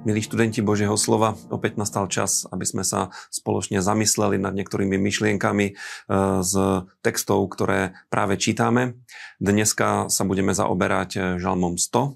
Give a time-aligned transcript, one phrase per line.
[0.00, 5.66] Milí študenti Božieho slova, opäť nastal čas, aby sme sa spoločne zamysleli nad niektorými myšlienkami
[5.68, 5.72] e,
[6.40, 6.54] z
[7.04, 8.96] textov, ktoré práve čítame.
[9.44, 12.12] Dneska sa budeme zaoberať e, žalmom 100, e,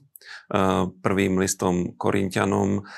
[1.05, 2.88] prvým listom Korintianom,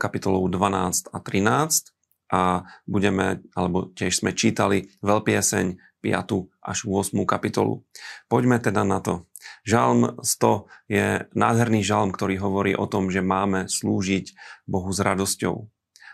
[0.00, 1.99] kapitolou 12 a 13
[2.30, 5.66] a budeme, alebo tiež sme čítali veľpieseň
[6.00, 6.64] 5.
[6.64, 7.12] až 8.
[7.28, 7.84] kapitolu.
[8.30, 9.28] Poďme teda na to.
[9.68, 11.06] Žalm 100 je
[11.36, 14.32] nádherný žalm, ktorý hovorí o tom, že máme slúžiť
[14.64, 15.68] Bohu s radosťou.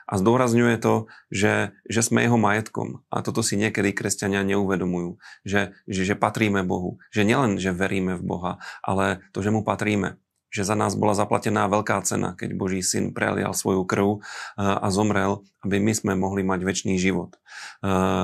[0.07, 3.03] A zdôrazňuje to, že, že sme jeho majetkom.
[3.11, 5.19] A toto si niekedy kresťania neuvedomujú.
[5.43, 7.03] Že, že, že patríme Bohu.
[7.11, 8.53] Že nielen, že veríme v Boha,
[8.87, 10.15] ale to, že mu patríme.
[10.57, 14.25] Že za nás bola zaplatená veľká cena, keď Boží syn prelial svoju krv
[14.57, 17.37] a zomrel, aby my sme mohli mať väčší život.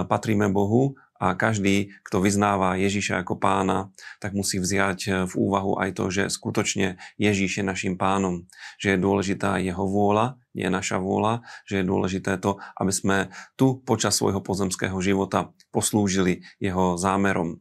[0.09, 5.79] Patríme Bohu a každý, kto vyznáva Ježiša ako pána, tak musí vziať eh, v úvahu
[5.79, 8.51] aj to, že skutočne Ježiš je našim pánom,
[8.83, 13.17] že je dôležitá jeho vôľa, nie naša vôľa, že je dôležité to, aby sme
[13.57, 17.61] tu počas svojho pozemského života poslúžili jeho zámerom.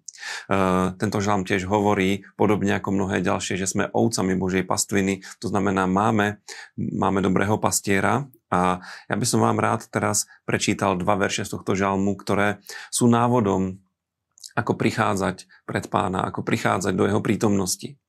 [0.51, 5.49] Eh, tento žalm tiež hovorí, podobne ako mnohé ďalšie, že sme ovcami Božej pastviny, to
[5.49, 6.43] znamená, máme,
[6.77, 11.73] máme dobrého pastiera a ja by som vám rád teraz prečítal dva verše z tohto
[11.73, 12.59] žalmu, ktoré
[12.91, 13.79] sú návodom,
[14.51, 18.00] ako prichádzať pred pána, ako prichádzať do jeho prítomnosti.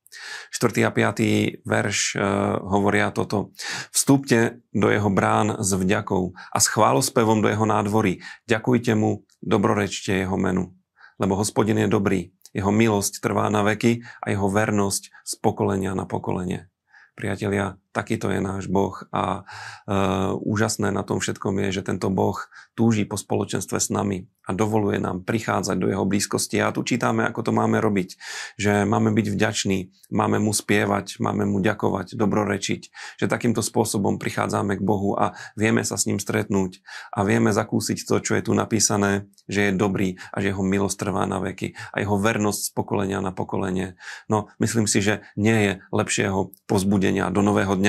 [0.49, 0.87] 4.
[0.87, 1.65] a 5.
[1.65, 2.17] verš e,
[2.63, 3.51] hovoria toto.
[3.91, 8.23] Vstúpte do jeho brán s vďakou a s chválospevom do jeho nádvory.
[8.47, 10.73] Ďakujte mu, dobrorečte jeho menu.
[11.21, 16.05] Lebo hospodin je dobrý, jeho milosť trvá na veky a jeho vernosť z pokolenia na
[16.05, 16.69] pokolenie.
[17.13, 19.45] Priatelia, takýto je náš Boh a
[19.85, 19.93] e,
[20.41, 22.35] úžasné na tom všetkom je, že tento Boh
[22.73, 26.59] túži po spoločenstve s nami a dovoluje nám prichádzať do jeho blízkosti.
[26.59, 28.19] A tu čítame, ako to máme robiť.
[28.59, 29.79] Že máme byť vďační,
[30.11, 32.81] máme mu spievať, máme mu ďakovať, dobrorečiť.
[33.23, 36.83] Že takýmto spôsobom prichádzame k Bohu a vieme sa s ním stretnúť
[37.15, 40.97] a vieme zakúsiť to, čo je tu napísané, že je dobrý a že jeho milosť
[40.99, 43.95] trvá na veky a jeho vernosť z pokolenia na pokolenie.
[44.27, 47.82] No, myslím si, že nie je lepšieho pozbudenia do nového dňa.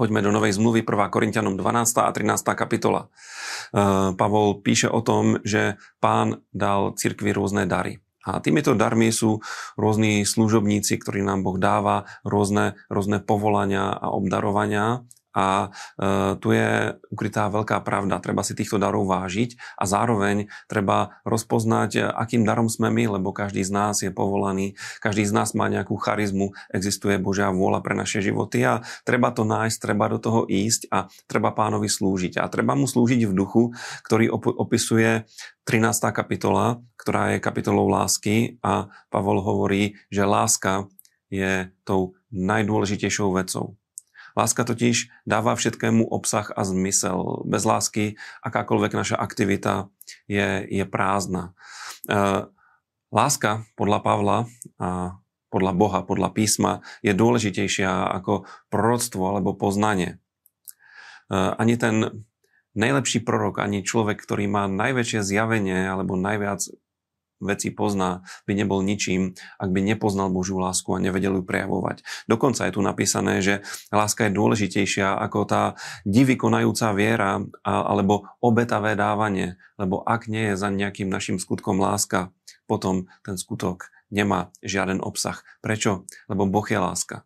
[0.00, 1.12] Poďme do Novej zmluvy, 1.
[1.12, 2.00] Korintianom 12.
[2.00, 2.56] a 13.
[2.56, 3.04] kapitola.
[3.04, 3.08] E,
[4.16, 8.00] Pavol píše o tom, že pán dal cirkvi rôzne dary.
[8.24, 9.44] A týmito darmi sú
[9.76, 15.04] rôzni služobníci, ktorí nám Boh dáva, rôzne, rôzne povolania a obdarovania
[15.34, 18.22] a e, tu je ukrytá veľká pravda.
[18.22, 23.62] Treba si týchto darov vážiť a zároveň treba rozpoznať, akým darom sme my, lebo každý
[23.62, 28.22] z nás je povolaný, každý z nás má nejakú charizmu, existuje Božia vôľa pre naše
[28.22, 32.38] životy a treba to nájsť, treba do toho ísť a treba pánovi slúžiť.
[32.42, 33.62] A treba mu slúžiť v duchu,
[34.06, 35.24] ktorý op- opisuje
[35.64, 36.10] 13.
[36.10, 40.90] kapitola, ktorá je kapitolou lásky a Pavol hovorí, že láska
[41.30, 43.79] je tou najdôležitejšou vecou.
[44.40, 47.44] Láska totiž dáva všetkému obsah a zmysel.
[47.44, 49.92] Bez lásky akákoľvek naša aktivita
[50.24, 51.52] je, je prázdna.
[52.08, 52.48] E,
[53.12, 54.38] láska podľa Pavla
[54.80, 55.20] a
[55.52, 60.16] podľa Boha, podľa písma je dôležitejšia ako proroctvo alebo poznanie.
[60.16, 62.24] E, ani ten
[62.72, 66.64] najlepší prorok, ani človek, ktorý má najväčšie zjavenie alebo najviac
[67.40, 72.04] veci pozná, by nebol ničím, ak by nepoznal Božiu lásku a nevedel ju prejavovať.
[72.28, 75.62] Dokonca je tu napísané, že láska je dôležitejšia ako tá
[76.04, 82.30] divy konajúca viera alebo obetavé dávanie, lebo ak nie je za nejakým našim skutkom láska,
[82.68, 85.40] potom ten skutok nemá žiaden obsah.
[85.64, 86.04] Prečo?
[86.28, 87.24] Lebo Boh je láska.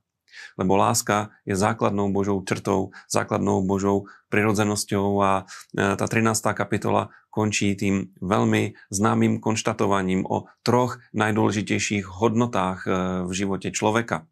[0.55, 5.33] Lebo láska je základnou Božou črtou, základnou Božou prirodzenosťou a
[5.75, 6.35] e, tá 13.
[6.55, 12.91] kapitola končí tým veľmi známym konštatovaním o troch najdôležitejších hodnotách e,
[13.27, 14.27] v živote človeka.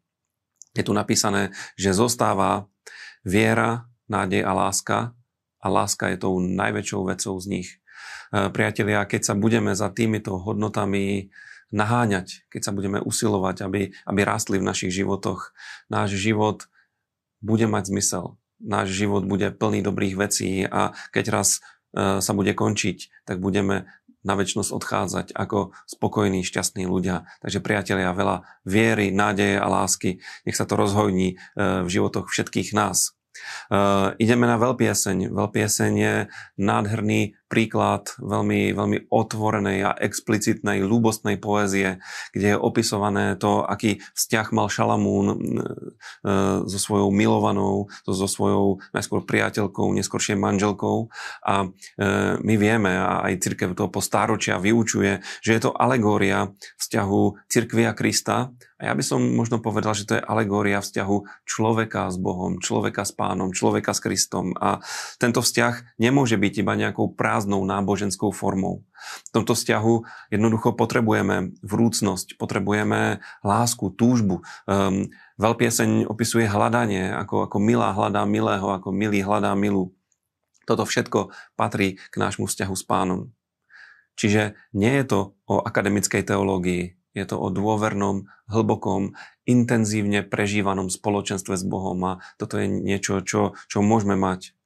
[0.73, 2.65] Je tu napísané, že zostáva
[3.21, 4.97] viera, nádej a láska
[5.63, 7.69] a láska je tou najväčšou vecou z nich.
[8.33, 11.29] E, priatelia, keď sa budeme za týmito hodnotami
[11.73, 15.57] naháňať, keď sa budeme usilovať, aby, aby rástli v našich životoch.
[15.89, 16.69] Náš život
[17.41, 18.37] bude mať zmysel.
[18.61, 21.49] Náš život bude plný dobrých vecí a keď raz
[21.91, 23.89] e, sa bude končiť, tak budeme
[24.23, 27.27] na väčšnosť odchádzať ako spokojní, šťastní ľudia.
[27.43, 32.71] Takže priatelia, veľa viery, nádeje a lásky, nech sa to rozhojní e, v životoch všetkých
[32.71, 33.17] nás.
[34.21, 35.33] Ideme na veľpieseň.
[35.33, 36.15] Veľpieseň je
[36.61, 42.01] nádherný príklad veľmi, veľmi otvorenej a explicitnej, ľúbostnej poézie,
[42.33, 45.35] kde je opisované to, aký vzťah mal Šalamún e,
[46.65, 51.13] so svojou milovanou, so, svojou najskôr priateľkou, neskôršie manželkou.
[51.45, 52.07] A e,
[52.41, 56.49] my vieme, a aj církev to po stáročia vyučuje, že je to alegória
[56.81, 58.49] vzťahu cirkvi a Krista
[58.83, 63.07] a ja by som možno povedal, že to je alegória vzťahu človeka s Bohom, človeka
[63.07, 64.51] s pánom, človeka s Kristom.
[64.59, 64.83] A
[65.23, 68.87] tento vzťah nemôže byť iba nejakou prázdnou náboženskou formou.
[69.27, 69.93] V tomto vzťahu
[70.31, 74.47] jednoducho potrebujeme vrúcnosť, potrebujeme lásku, túžbu.
[74.63, 79.91] Um, veľpieseň opisuje hľadanie, ako, ako milá hľadá milého, ako milý hľadá milú.
[80.63, 83.35] Toto všetko patrí k nášmu vzťahu s pánom.
[84.15, 85.19] Čiže nie je to
[85.49, 89.13] o akademickej teológii, je to o dôvernom, hlbokom,
[89.45, 94.57] intenzívne prežívanom spoločenstve s Bohom a toto je niečo, čo, čo môžeme mať.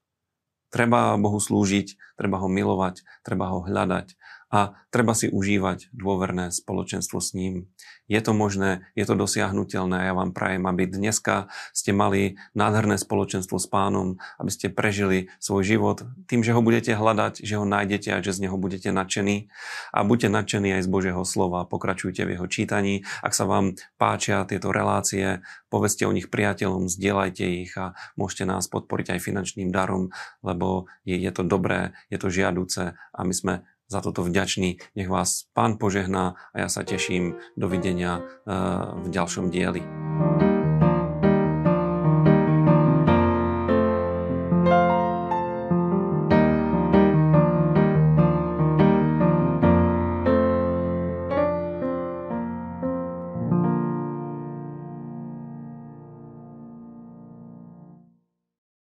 [0.67, 4.17] Treba Bohu slúžiť, treba ho milovať, treba ho hľadať
[4.47, 7.67] a treba si užívať dôverné spoločenstvo s ním.
[8.07, 13.59] Je to možné, je to dosiahnutelné ja vám prajem, aby dneska ste mali nádherné spoločenstvo
[13.59, 18.15] s pánom, aby ste prežili svoj život tým, že ho budete hľadať, že ho nájdete
[18.15, 19.51] a že z neho budete nadšení.
[19.91, 23.03] A buďte nadšení aj z Božieho slova, pokračujte v jeho čítaní.
[23.19, 28.71] Ak sa vám páčia tieto relácie, povedzte o nich priateľom, zdieľajte ich a môžete nás
[28.71, 33.67] podporiť aj finančným darom, lebo je, je to dobré, je to žiaduce a my sme
[33.87, 34.77] za toto vďačný.
[34.95, 37.39] Nech vás Pán požehná a ja sa teším.
[37.55, 38.53] Dovidenia eh,
[38.99, 40.56] v ďalšom dieli.